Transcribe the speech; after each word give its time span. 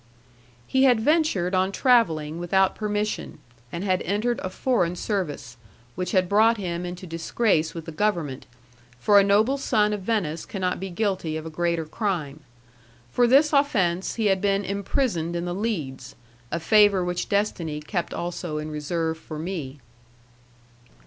He 0.65 0.85
had 0.85 0.99
ventured 0.99 1.53
on 1.53 1.71
travelling 1.71 2.39
without 2.39 2.73
permission, 2.73 3.37
and 3.71 3.83
had 3.83 4.01
entered 4.01 4.39
a 4.41 4.49
foreign 4.49 4.95
service, 4.95 5.57
which 5.93 6.11
had 6.11 6.27
brought 6.27 6.57
him 6.57 6.87
into 6.87 7.05
disgrace 7.05 7.75
with 7.75 7.85
the 7.85 7.91
government, 7.91 8.47
for 8.99 9.19
a 9.19 9.23
noble 9.23 9.59
son 9.59 9.93
of 9.93 10.01
Venice 10.01 10.43
cannot 10.47 10.79
be 10.79 10.89
guilty 10.89 11.37
of 11.37 11.45
a 11.45 11.51
greater 11.51 11.85
crime. 11.85 12.39
For 13.11 13.27
this 13.27 13.53
offence 13.53 14.15
he 14.15 14.25
had 14.25 14.41
been 14.41 14.65
imprisoned 14.65 15.35
in 15.35 15.45
the 15.45 15.53
Leads 15.53 16.15
a 16.51 16.59
favour 16.59 17.05
which 17.05 17.29
destiny 17.29 17.79
kept 17.79 18.11
also 18.11 18.57
in 18.57 18.71
reserve 18.71 19.19
for 19.19 19.37
me. 19.37 19.77